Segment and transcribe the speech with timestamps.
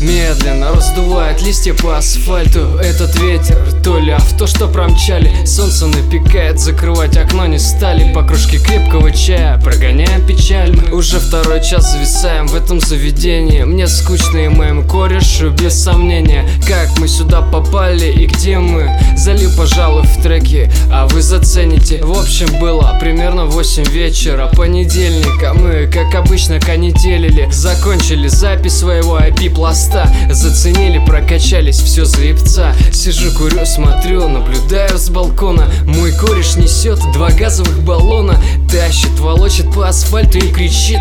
[0.00, 5.32] Медленно раздувает листья по асфальту Этот ветер, то ли авто, что промчали.
[5.46, 8.12] Солнце напекает, закрывать окно не стали.
[8.12, 10.76] По кружке крепкого чая, прогоняем печаль.
[10.76, 13.64] Мы уже второй час зависаем в этом заведении.
[13.64, 16.48] Мне скучно и моим корешу, без сомнения.
[16.66, 18.90] Как сюда попали и где мы?
[19.16, 22.00] Залил, пожалуй, в треки, а вы зацените.
[22.02, 25.54] В общем, было примерно 8 вечера Понедельника.
[25.54, 32.74] Мы, как обычно, конетелили Закончили запись своего IP-пласта Заценили, прокачались, все заебца.
[32.92, 35.68] Сижу, курю, смотрю, наблюдаю с балкона.
[35.86, 38.40] Мой кореш несет два газовых баллона.
[38.70, 41.00] Тащит, волочит по асфальту и кричит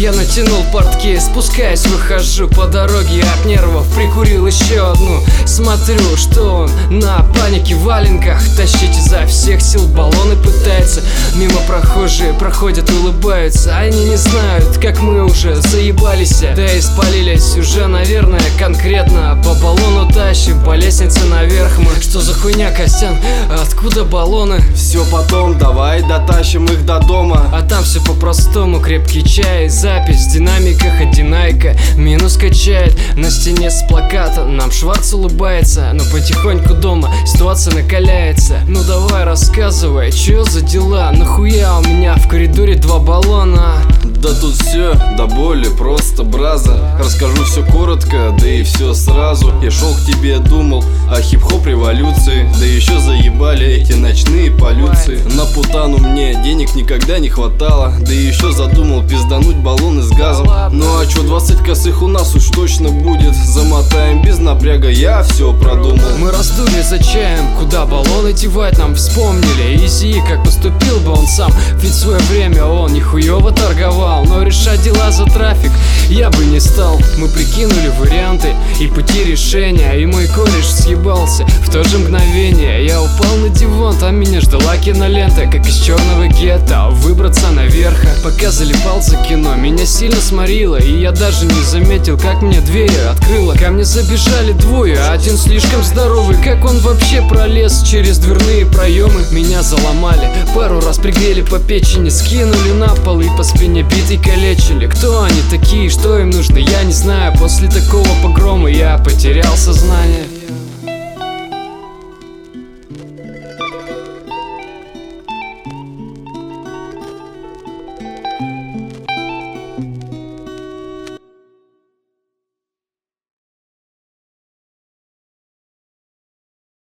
[0.00, 3.22] я натянул портки, спускаясь, выхожу по дороге.
[3.36, 8.40] От нервов Прикурил еще одну, смотрю, что он на панике в валенках.
[8.56, 11.02] Тащить изо всех сил баллоны пытается.
[11.34, 13.76] Мимо прохожие проходят, улыбаются.
[13.76, 16.40] Они не знают, как мы уже заебались.
[16.56, 19.38] Да и спалились уже, наверное, конкретно.
[19.44, 22.00] По баллону тащим, по лестнице наверх мы.
[22.00, 23.16] Что за хуйня, Костян?
[23.50, 24.62] Откуда баллоны?
[24.74, 27.50] Все потом, давай дотащим их до дома.
[27.52, 33.82] А там все по-простому, крепкий чай, запись В динамиках одинайка Минус качает на стене с
[33.88, 34.44] плаката.
[34.44, 38.60] Нам Шварц улыбается, но потихоньку дома Ситуация накаляется.
[38.68, 41.10] Ну давай рассказывай, чё за дела?
[41.12, 43.78] Нахуя у меня в коридоре два баллона?
[44.04, 46.96] Да тут все до боли просто браза.
[46.98, 49.52] Расскажу все коротко, да и все сразу.
[49.62, 53.00] Я шел к тебе, думал о хип-хоп революции Да еще
[53.40, 55.22] заебали эти ночные полюции.
[55.34, 57.92] На путану мне денег никогда не хватало.
[58.00, 62.34] Да и еще задумал пиздануть баллоны с газом Ну а чё, 20 косых у нас
[62.34, 63.34] уж точно будет.
[63.34, 66.18] Замотаем без напряга, я все продумал.
[66.18, 69.86] Мы раздули за чаем, куда баллоны девать нам вспомнили.
[69.86, 74.24] Изи, как поступил бы он сам Ведь в свое время он нихуево торговал.
[74.24, 75.72] Но решать дела за трафик
[76.10, 77.00] я бы не стал.
[77.18, 81.44] Мы прикинули варианты и пути решения И мой кореш съебался.
[81.44, 86.26] В то же мгновение Я упал на диван, там меня ждала кинолента Как из черного
[86.26, 92.18] гетто, выбраться наверх Пока залипал за кино, меня сильно сморило И я даже не заметил,
[92.18, 93.54] как мне дверь открыла.
[93.54, 96.36] Ко мне забежали двое, один слишком здоровый.
[96.42, 99.24] Как он вообще пролез через дверные проемы?
[99.32, 104.86] Меня заломали, пару раз пригрели по печени Скинули на пол и по спине и калечили.
[104.86, 107.32] Кто они такие, что им нужно, я не знаю.
[107.38, 110.26] После такого погрома я потерял сознание